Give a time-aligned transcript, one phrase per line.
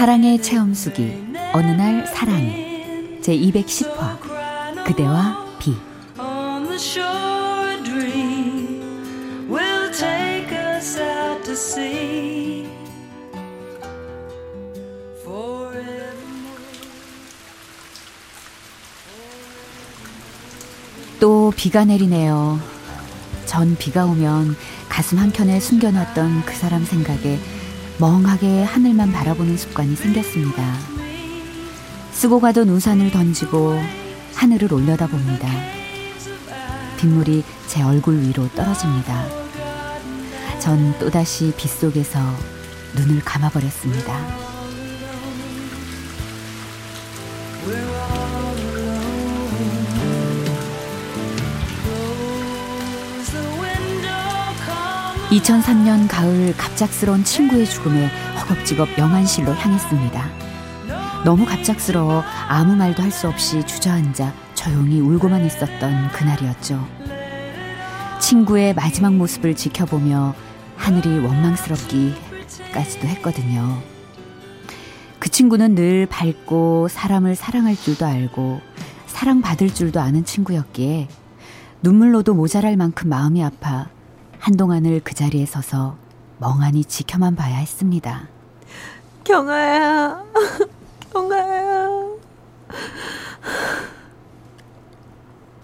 [0.00, 4.18] 사랑의 체험수기 어느 날 사랑이 제 210화
[4.86, 5.76] 그대와 비.
[21.20, 22.58] 또 비가 내리네요.
[23.44, 24.56] 전 비가 오면
[24.88, 27.38] 가슴 한켠에 숨겨놨던 그 사람 생각에
[28.00, 30.74] 멍하게 하늘만 바라보는 습관이 생겼습니다.
[32.12, 33.78] 쓰고 가던 우산을 던지고
[34.34, 35.46] 하늘을 올려다 봅니다.
[36.98, 39.26] 빗물이 제 얼굴 위로 떨어집니다.
[40.60, 42.18] 전 또다시 빗속에서
[42.96, 44.49] 눈을 감아버렸습니다.
[55.30, 58.08] (2003년) 가을 갑작스러운 친구의 죽음에
[58.40, 60.28] 허겁지겁 영안실로 향했습니다.
[61.24, 66.84] 너무 갑작스러워 아무 말도 할 수 없이 주저앉아 조용히 울고만 있었던 그날이었죠.
[68.20, 70.34] 친구의 마지막 모습을 지켜보며
[70.76, 73.78] 하늘이 원망스럽기까지도 했거든요.
[75.18, 78.60] 그 친구는 늘 밝고 사람을 사랑할 줄도 알고
[79.06, 81.08] 사랑받을 줄도 아는 친구였기에
[81.82, 83.88] 눈물로도 모자랄 만큼 마음이 아파
[84.40, 85.96] 한동안을 그 자리에 서서
[86.38, 88.28] 멍하니 지켜만 봐야 했습니다.
[89.24, 90.24] 경아야,
[91.12, 91.90] 경아야.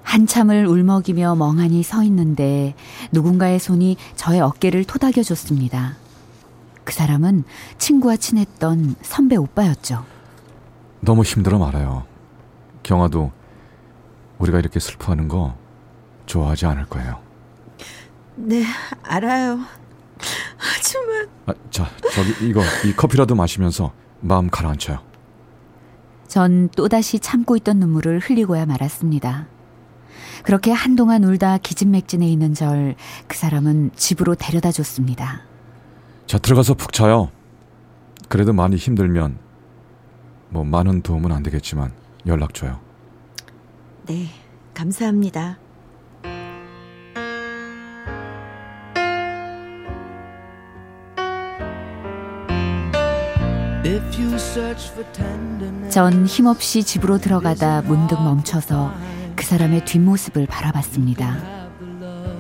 [0.03, 2.75] 한참을 울먹이며 멍하니 서 있는데
[3.13, 5.97] 누군가의 손이 저의 어깨를 토닥여 줬습니다.
[6.85, 7.45] 그 사람은
[7.79, 10.05] 친구와 친했던 선배 오빠였죠.
[11.01, 12.05] 너무 힘들어 말아요.
[12.83, 13.33] 경아도
[14.39, 15.57] 우리가 이렇게 슬퍼하는 거
[16.27, 17.26] 좋아하지 않을 거예요.
[18.37, 18.65] 네,
[19.03, 19.59] 알아요.
[20.57, 24.99] 하지만 아, 자, 저기 이거 이 커피라도 마시면서 마음 가라앉혀요.
[26.29, 29.47] 전 또다시 참고 있던 눈물을 흘리고야 말았습니다.
[30.43, 32.95] 그렇게 한동안 울다 기진맥진해 있는 절
[33.27, 35.43] 그 사람은 집으로 데려다 줬습니다.
[36.27, 37.31] 자, 들어가서 푹 자요.
[38.29, 39.39] 그래도 많이 힘들면
[40.51, 41.93] 뭐 많은 도움은 안 되겠지만
[42.27, 42.81] 연락 줘요.
[44.07, 44.27] 네,
[44.75, 45.59] 감사합니다.
[55.91, 58.93] 전 힘없이 집으로 들어가다 문득 멈춰서
[59.35, 61.37] 그 사람의 뒷모습을 바라봤습니다.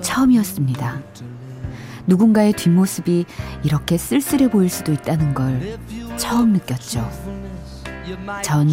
[0.00, 1.00] 처음이었습니다.
[2.06, 3.24] 누군가의 뒷모습이
[3.62, 5.78] 이렇게 쓸쓸해 보일 수도 있다는 걸
[6.16, 7.08] 처음 느꼈죠.
[8.42, 8.70] 전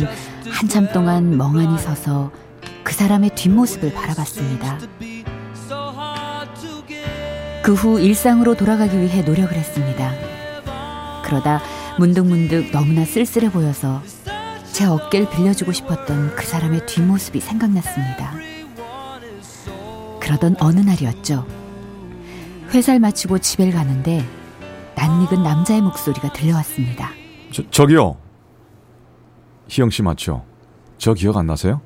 [0.50, 2.32] 한참 동안 멍하니 서서
[2.84, 4.78] 그 사람의 뒷모습을 바라봤습니다.
[7.64, 10.12] 그 후 일상으로 돌아가기 위해 노력을 했습니다.
[11.24, 11.62] 그러다
[12.00, 14.02] 문득문득 너무나 쓸쓸해 보여서
[14.72, 18.34] 제 어깨를 빌려주고 싶었던 그 사람의 뒷모습이 생각났습니다.
[20.20, 21.46] 그러던 어느 날이었죠.
[22.72, 24.26] 회사를 마치고 집에 가는데
[24.96, 27.12] 낯익은 남자의 목소리가 들려왔습니다.
[27.52, 28.18] 저, 저기요.
[29.68, 30.44] 희영 씨 맞죠?
[30.98, 31.82] 저 기억 안 나세요?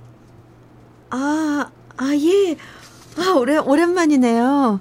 [1.09, 2.55] 아, 아, 예.
[3.19, 4.79] 아, 오래, 오랜만이네요.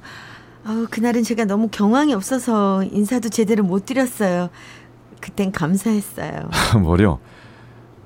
[0.65, 4.51] 아, 그날은 제가 너무 경황이 없어서 인사도 제대로 못 드렸어요.
[5.27, 6.49] 그땐 감사했어요.
[6.81, 7.19] 뭐려?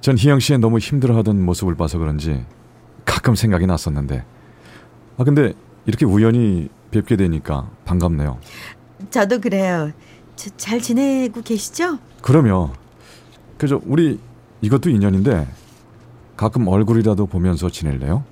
[0.00, 2.46] 전 희영 씨의 너무 힘들어하던 모습을 봐서 그런지
[3.04, 4.24] 가끔 생각이 났었는데.
[5.18, 5.52] 아 근데
[5.84, 8.38] 이렇게 우연히 뵙게 되니까 반갑네요.
[9.10, 9.92] 저도 그래요.
[10.34, 11.98] 저, 잘 지내고 계시죠?
[12.22, 12.70] 그럼요.
[13.58, 14.18] 그저 우리
[14.62, 15.46] 이것도 인연인데
[16.38, 18.24] 가끔 얼굴이라도 보면서 지낼래요?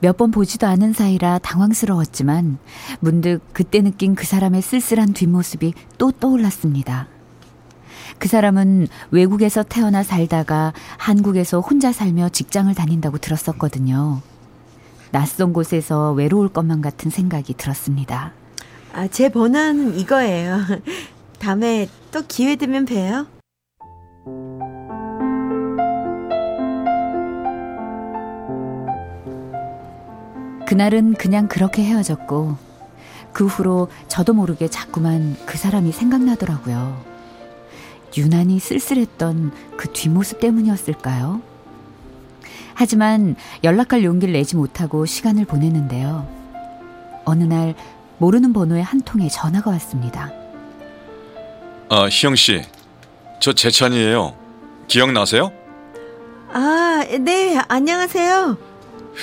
[0.00, 2.58] 몇 번 보지도 않은 사이라 당황스러웠지만
[3.00, 7.08] 문득 그때 느낀 그 사람의 쓸쓸한 뒷모습이 또 떠올랐습니다.
[8.18, 14.20] 그 사람은 외국에서 태어나 살다가 한국에서 혼자 살며 직장을 다닌다고 들었었거든요.
[15.10, 18.32] 낯선 곳에서 외로울 것만 같은 생각이 들었습니다.
[18.92, 20.60] 아, 제 번호는 이거예요.
[21.38, 23.26] 다음에 또 기회 되면 봬요.
[30.66, 32.56] 그날은 그냥 그렇게 헤어졌고
[33.32, 37.13] 그 후로 저도 모르게 자꾸만 그 사람이 생각나더라고요.
[38.16, 41.42] 유난히 쓸쓸했던 그 뒷모습 때문이었을까요?
[42.74, 46.28] 하지만 연락할 용기를 내지 못하고 시간을 보냈는데요.
[47.24, 47.74] 어느 날
[48.18, 50.30] 모르는 번호에 한 통의 전화가 왔습니다.
[51.88, 52.62] 아, 희영 씨.
[53.40, 54.36] 저 재찬이에요.
[54.88, 55.52] 기억나세요?
[56.52, 58.56] 아, 네, 안녕하세요.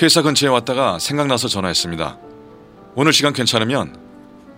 [0.00, 2.18] 회사 근처에 왔다가 생각나서 전화했습니다.
[2.94, 3.96] 오늘 시간 괜찮으면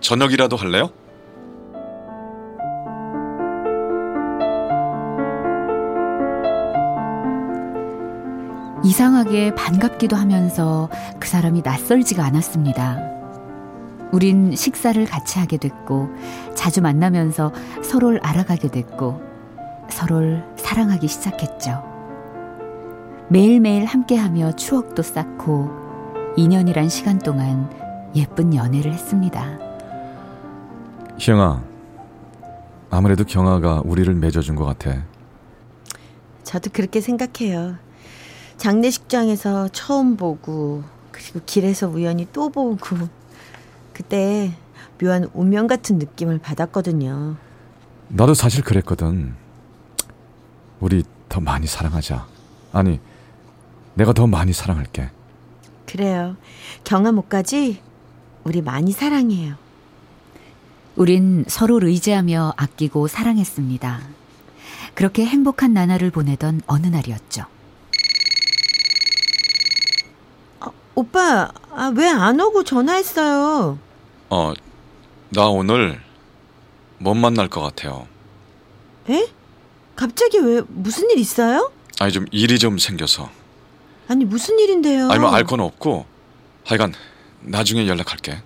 [0.01, 0.91] 저녁이라도 할래요?
[8.85, 10.89] 이상하게 반갑기도 하면서
[11.19, 12.99] 그 사람이 낯설지가 않았습니다.
[14.11, 16.07] 우린 식사를 같이 하게 됐고,
[16.53, 17.51] 자주 만나면서
[17.83, 19.19] 서로를 알아가게 됐고,
[19.89, 21.83] 서로를 사랑하기 시작했죠.
[23.29, 25.67] 매일매일 함께하며 추억도 쌓고,
[26.37, 27.67] 2년이란 시간 동안
[28.15, 29.57] 예쁜 연애를 했습니다.
[31.17, 31.63] 희영아,
[32.91, 35.01] 아무래도 경아가 우리를 맺어준 것 같아.
[36.43, 37.83] 저도 그렇게 생각해요.
[38.57, 42.77] 장례식장에서 처음 보고 그리고 길에서 우연히 또 보고
[43.93, 44.53] 그때
[45.01, 47.35] 묘한 운명 같은 느낌을 받았거든요.
[48.09, 49.35] 나도 사실 그랬거든.
[50.79, 52.27] 우리 더 많이 사랑하자.
[52.71, 52.99] 아니,
[53.93, 55.09] 내가 더 많이 사랑할게.
[55.85, 56.35] 그래요.
[56.83, 57.81] 경아 목까지
[58.43, 59.55] 우리 많이 사랑해요.
[60.95, 64.01] 우린 서로를 의지하며 아끼고 사랑했습니다.
[64.93, 67.45] 그렇게 행복한 나날을 보내던 어느 날이었죠.
[70.95, 73.77] 오빠, 아, 왜 안 오고 전화했어요?
[74.29, 74.53] 어,
[75.29, 75.99] 나 오늘
[76.99, 78.07] 못 만날 것 같아요.
[79.09, 79.27] 에?
[79.95, 81.71] 갑자기 왜 무슨 일 있어요?
[81.99, 83.29] 아니 좀 일이 좀 생겨서.
[84.07, 85.09] 아니 무슨 일인데요?
[85.09, 86.05] 아니 뭐 알 건 없고
[86.65, 86.93] 하여간
[87.41, 88.41] 나중에 연락할게.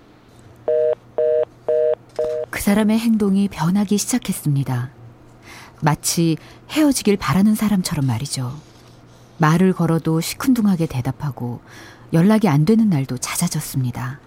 [2.50, 4.90] 그 사람의 행동이 변하기 시작했습니다.
[5.82, 6.36] 마치
[6.70, 8.58] 헤어지길 바라는 사람처럼 말이죠.
[9.38, 11.60] 말을 걸어도 시큰둥하게 대답하고
[12.12, 14.20] 연락이 안 되는 날도 잦아졌습니다.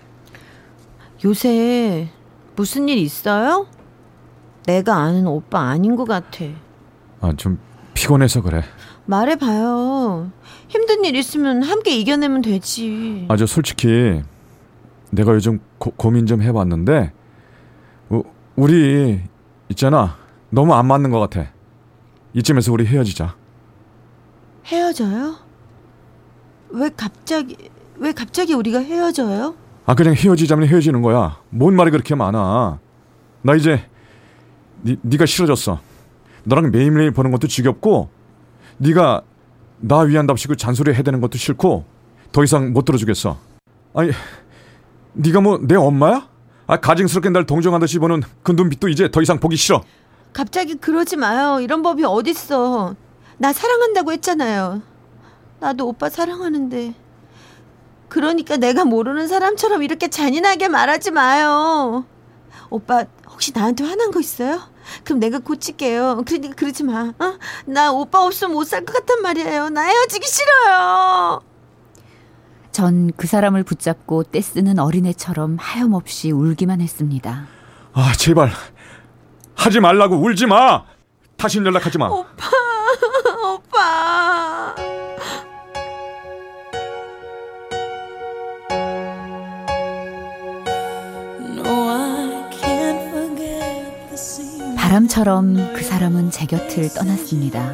[1.25, 2.09] 요새
[2.55, 3.67] 무슨 일 있어요?
[4.65, 6.45] 내가 아는 오빠 아닌 것 같아.
[7.21, 7.59] 아, 좀
[7.93, 8.63] 피곤해서 그래.
[9.05, 10.31] 말해봐요.
[10.69, 13.25] 힘든 일 있으면 함께 이겨내면 되지.
[13.29, 14.21] 아, 저 솔직히
[15.11, 17.13] 내가 요즘 고, 고민 좀 해봤는데
[18.09, 18.23] 우,
[18.55, 19.21] 우리
[19.69, 20.17] 있잖아
[20.49, 21.51] 너무 안 맞는 것 같아.
[22.33, 23.35] 이쯤에서 우리 헤어지자.
[24.65, 25.35] 헤어져요?
[26.69, 27.57] 왜 갑자기
[28.03, 29.55] 왜 갑자기 우리가 헤어져요?
[29.85, 31.39] 아 그냥 헤어지자면 헤어지는 거야.
[31.49, 32.79] 뭔 말이 그렇게 많아.
[33.43, 33.81] 나 이제
[34.83, 35.79] 니, 네가 싫어졌어.
[36.43, 38.09] 너랑 매일매일 보는 것도 지겹고
[38.77, 39.21] 네가
[39.79, 41.85] 나 위한답시고 잔소리 해대는 것도 싫고
[42.33, 43.37] 더 이상 못 들어주겠어.
[43.93, 44.11] 아니
[45.13, 46.27] 네가 뭐 내 엄마야?
[46.67, 49.81] 아 가증스럽게 날 동정하듯이 보는 그 눈빛도 이제 더 이상 보기 싫어.
[50.33, 51.61] 갑자기 그러지 마요.
[51.61, 52.95] 이런 법이 어딨어.
[53.37, 54.81] 나 사랑한다고 했잖아요.
[55.61, 56.95] 나도 오빠 사랑하는데.
[58.17, 62.05] 그러니까 내가 모르는 사람처럼 이렇게 잔인하게 말하지 마요.
[62.69, 64.61] 오빠 혹시 나한테 화난 거 있어요?
[65.03, 66.21] 그럼 내가 고칠게요.
[66.27, 67.11] 그러니까 그러지 마.
[67.17, 67.33] 어?
[67.65, 69.69] 나 오빠 없으면 못 살 것 같단 말이에요.
[69.69, 71.41] 나 헤어지기 싫어요.
[72.71, 77.47] 전 그 사람을 붙잡고 떼쓰는 어린애처럼 하염없이 울기만 했습니다.
[77.93, 78.51] 아 제발
[79.55, 80.83] 하지 말라고 울지 마.
[81.35, 82.09] 다시 연락하지 마.
[82.09, 82.27] 오빠,
[83.55, 84.32] 오빠.
[94.93, 97.73] 바람처럼 그 사람은 제 곁을 떠났습니다.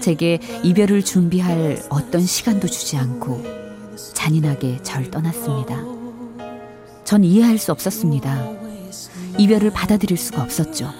[0.00, 3.42] 제게 이별을 준비할 어떤 시간도 주지 않고
[4.14, 5.76] 잔인하게 절 떠났습니다.
[7.04, 8.42] 전 이해할 수 없었습니다.
[9.36, 10.90] 이별을 받아들일 수가 없었죠.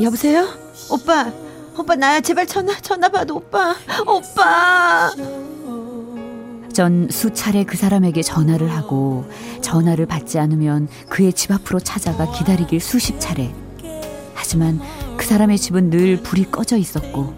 [0.00, 0.46] 여보세요?
[0.88, 1.32] 오빠,
[1.76, 3.74] 오빠 나야 제발 전화 전화 받아 오빠,
[4.06, 5.10] 오빠.
[6.72, 9.28] 전 수차례 그 사람에게 전화를 하고
[9.62, 13.52] 전화를 받지 않으면 그의 집 앞으로 찾아가 기다리길 수십 차례.
[14.50, 14.80] 하지만
[15.16, 17.34] 그 사람의 집은 늘 불이 꺼져 있었고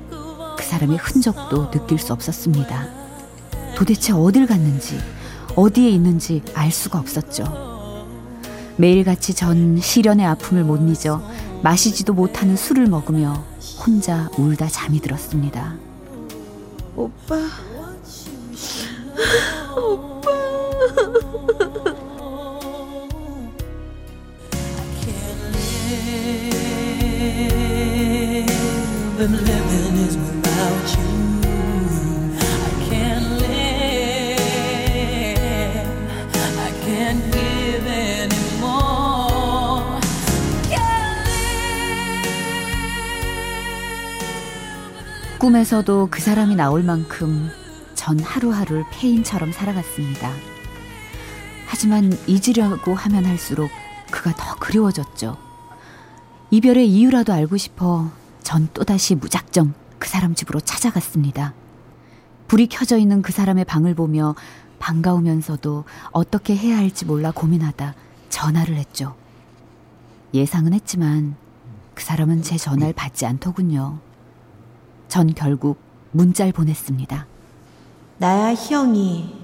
[0.57, 2.87] 그 사람의 흔적도 느낄 수 없었습니다.
[3.77, 4.99] 도대체 어딜 갔는지
[5.55, 8.07] 어디에 있는지 알 수가 없었죠.
[8.79, 11.21] 매일같이 전 시련의 아픔을 못 잊어
[11.63, 13.45] 마시지도 못하는 술을 먹으며
[13.85, 15.75] 혼자 울다 잠이 들었습니다.
[16.97, 17.37] 오빠.
[45.39, 47.49] 꿈에서도 그 사람이 나올 만큼
[47.95, 50.33] 전 하루하루를 폐인처럼 살아갔습니다.
[51.67, 53.71] 하지만 잊으려고 하면 할수록
[54.11, 55.37] 그가 더 그리워졌죠.
[56.51, 58.11] 이별의 이유라도 알고 싶어
[58.53, 61.55] 전 또다시 무작정 그 사람 집으로 찾아갔습니다.
[62.49, 64.35] 불이 켜져 있는 그 사람의 방을 보며
[64.79, 67.95] 반가우면서도 어떻게 해야 할지 몰라 고민하다
[68.29, 69.17] 전화를 했죠.
[70.35, 71.35] 예상은 했지만
[71.95, 74.01] 그 사람은 제 전화를 받지 않더군요.
[75.09, 75.79] 전 결국
[76.11, 77.27] 문자를 보냈습니다.
[78.19, 79.35] 나야 희영이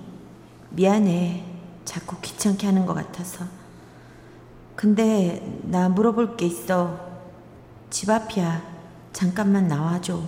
[0.69, 1.47] 미안해.
[1.87, 3.47] 자꾸 귀찮게 하는 것 같아서.
[4.77, 7.01] 근데 나 물어볼 게 있어.
[7.89, 8.78] 집 앞이야.
[9.13, 10.21] 잠깐만 나와줘.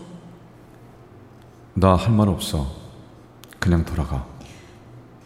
[1.75, 2.67] 나 할 말 없어.
[3.59, 4.27] 그냥 돌아가.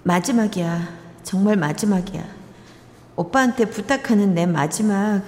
[0.03, 0.89] 마지막이야.
[1.23, 2.23] 정말 마지막이야.
[3.17, 5.23] 오빠한테 부탁하는 내 마지막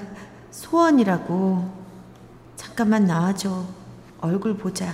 [0.50, 1.71] 소원이라고.
[2.56, 3.64] 잠깐만 나와줘.
[4.21, 4.92] 얼굴 보자.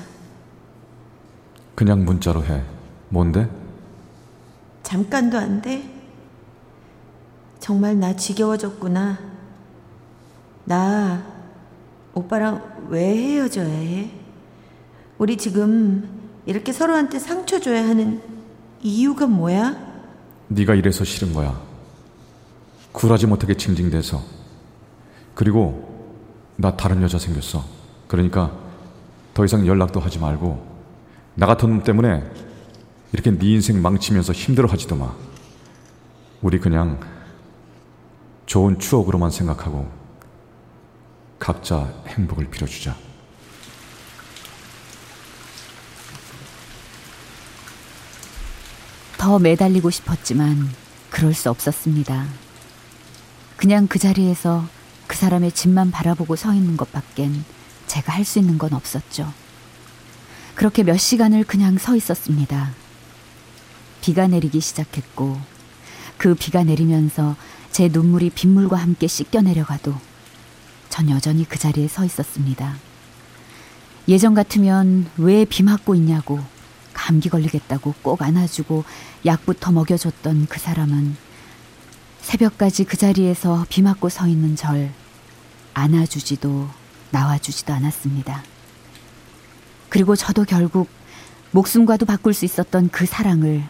[1.74, 2.62] 그냥 문자로 해.
[3.08, 3.48] 뭔데?
[4.82, 5.88] 잠깐도 안 돼?
[7.58, 9.18] 정말 나 지겨워졌구나.
[10.64, 11.22] 나
[12.14, 14.10] 오빠랑 왜 헤어져야 해?
[15.18, 18.20] 우리 지금 이렇게 서로한테 상처 줘야 하는
[18.82, 19.76] 이유가 뭐야?
[20.48, 21.60] 네가 이래서 싫은 거야.
[22.92, 24.20] 굴하지 못하게 징징대서.
[25.34, 26.12] 그리고
[26.56, 27.64] 나 다른 여자 생겼어.
[28.08, 28.52] 그러니까
[29.32, 30.72] 더 이상 연락도 하지 말고
[31.34, 32.22] 나 같은 놈 때문에
[33.12, 35.14] 이렇게 네 인생 망치면서 힘들어하지도 마.
[36.42, 37.00] 우리 그냥
[38.46, 40.01] 좋은 추억으로만 생각하고
[41.42, 42.96] 각자 행복을 빌어주자.
[49.18, 50.70] 더 매달리고 싶었지만
[51.10, 52.28] 그럴 수 없었습니다.
[53.56, 54.64] 그냥 그 자리에서
[55.08, 57.44] 그 사람의 집만 바라보고 서 있는 것밖엔
[57.88, 59.32] 제가 할 수 있는 건 없었죠.
[60.54, 62.70] 그렇게 몇 시간을 그냥 서 있었습니다.
[64.00, 65.40] 비가 내리기 시작했고
[66.18, 67.34] 그 비가 내리면서
[67.72, 70.11] 제 눈물이 빗물과 함께 씻겨 내려가도
[70.92, 72.76] 전 여전히 그 자리에 서 있었습니다.
[74.08, 76.38] 예전 같으면 왜 비 맞고 있냐고
[76.92, 78.84] 감기 걸리겠다고 꼭 안아주고
[79.24, 81.16] 약부터 먹여줬던 그 사람은
[82.20, 84.92] 새벽까지 그 자리에서 비 맞고 서 있는 절
[85.72, 86.68] 안아주지도
[87.10, 88.42] 나와주지도 않았습니다.
[89.88, 90.90] 그리고 저도 결국
[91.52, 93.64] 목숨과도 바꿀 수 있었던 그 사랑을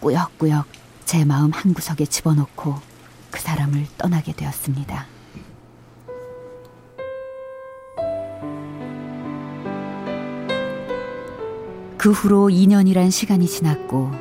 [0.00, 0.66] 꾸역꾸역
[1.04, 2.80] 제 마음 한구석에 집어넣고
[3.30, 5.17] 그 사람을 떠나게 되었습니다.
[11.98, 14.12] 그 후로 2년이란 시간이 지났고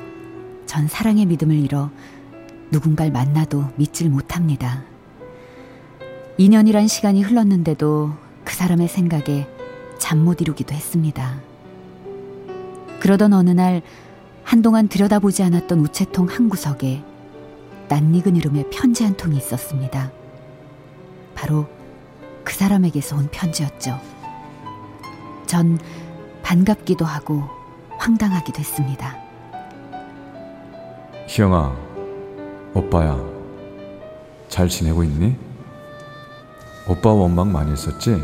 [0.65, 1.91] 전 사랑의 믿음을 잃어
[2.71, 4.83] 누군가를 만나도 믿질 못합니다.
[6.39, 9.47] 2년이란 시간이 흘렀는데도 그 사람의 생각에
[9.99, 11.39] 잠 못 이루기도 했습니다.
[12.99, 13.83] 그러던 어느 날
[14.43, 17.03] 한동안 들여다보지 않았던 우체통 한 구석에
[17.89, 20.11] 낯익은 이름의 편지 한 통이 있었습니다.
[21.35, 21.67] 바로
[22.43, 23.99] 그 사람에게서 온 편지였죠.
[25.45, 25.79] 전
[26.41, 27.56] 반갑기도 하고
[28.07, 29.17] 황당하기도 했습니다.
[31.27, 31.75] 희영아,
[32.73, 33.19] 오빠야,
[34.47, 35.35] 잘 지내고 있니?
[36.87, 38.15] 오빠 원망 많이 했었지?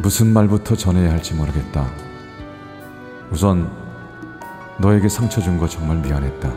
[0.00, 1.90] 무슨 말부터 전해야 할지 모르겠다.
[3.32, 3.68] 우선
[4.78, 6.52] 너에게 상처 준 거 정말 미안했다.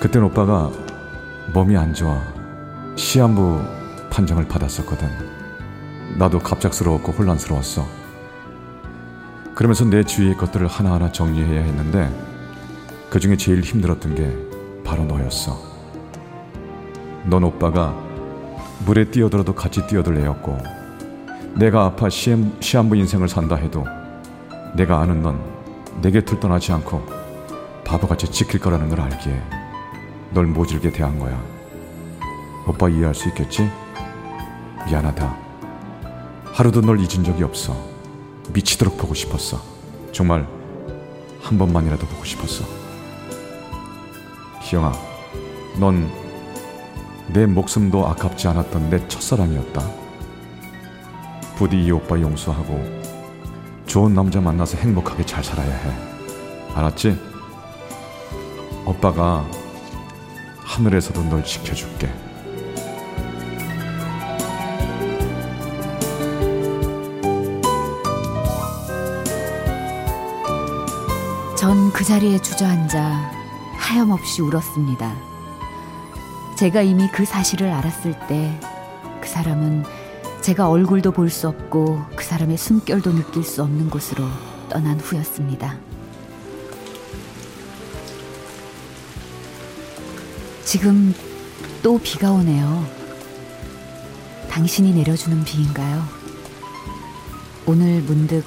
[0.00, 0.70] 그땐 오빠가
[1.52, 2.18] 몸이 안 좋아
[2.96, 3.60] 시한부
[4.10, 5.06] 판정을 받았었거든.
[6.16, 8.03] 나도 갑작스러웠고 혼란스러웠어.
[9.54, 12.10] 그러면서 내 주위의 것들을 하나하나 정리해야 했는데
[13.08, 14.36] 그 중에 제일 힘들었던 게
[14.84, 15.56] 바로 너였어.
[17.24, 17.94] 넌 오빠가
[18.84, 20.58] 물에 뛰어들어도 같이 뛰어들 애였고
[21.54, 23.84] 내가 아파 시한, 시한부 인생을 산다 해도
[24.74, 27.06] 내가 아는 넌내 곁을 떠나지 않고
[27.84, 29.40] 바보같이 지킬 거라는 걸 알기에
[30.32, 31.40] 널 모질게 대한 거야.
[32.66, 33.70] 오빠 이해할 수 있겠지?
[34.86, 35.36] 미안하다.
[36.54, 37.93] 하루도 널 잊은 적이 없어.
[38.52, 39.60] 미치도록 보고 싶었어.
[40.12, 40.46] 정말
[41.40, 42.64] 한 번만이라도 보고 싶었어.
[44.62, 44.92] 희영아,
[45.78, 46.24] 넌
[47.28, 49.80] 내 목숨도 아깝지 않았던 내 첫사랑이었다.
[51.56, 53.02] 부디 이 오빠 용서하고
[53.86, 56.74] 좋은 남자 만나서 행복하게 잘 살아야 해.
[56.74, 57.18] 알았지?
[58.84, 59.44] 오빠가
[60.58, 62.12] 하늘에서도 널 지켜줄게.
[71.64, 73.32] 전 그 자리에 주저앉아
[73.78, 75.16] 하염없이 울었습니다.
[76.58, 78.60] 제가 이미 그 사실을 알았을 때
[79.22, 79.84] 그 사람은
[80.42, 84.26] 제가 얼굴도 볼 수 없고 그 사람의 숨결도 느낄 수 없는 곳으로
[84.68, 85.78] 떠난 후였습니다.
[90.66, 91.14] 지금
[91.82, 92.86] 또 비가 오네요.
[94.50, 96.04] 당신이 내려주는 비인가요?
[97.64, 98.44] 오늘 문득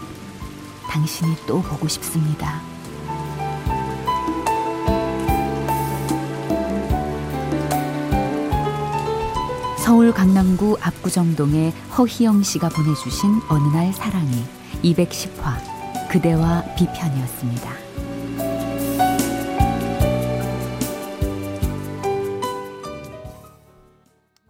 [0.87, 2.76] 당신이 또 보고 싶습니다.
[9.87, 14.43] 서울 강남구 압구정동의 허희영 씨가 보내주신 어느 날 사랑이
[14.83, 17.86] 210화 그대와 비편이었습니다.